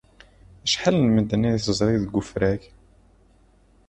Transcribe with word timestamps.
Acḥal 0.65 0.95
n 0.99 1.07
medden 1.13 1.47
ay 1.47 1.57
teẓrid 1.63 1.99
deg 2.03 2.13
wefrag? 2.17 2.61